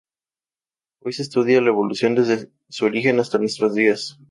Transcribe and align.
Hoy 1.03 1.13
se 1.13 1.21
estudia 1.21 1.61
la 1.61 1.67
Evolución 1.67 2.15
desde 2.15 2.49
su 2.69 2.85
origen 2.85 3.19
hasta 3.19 3.37
nuestros 3.37 3.75
días. 3.75 4.17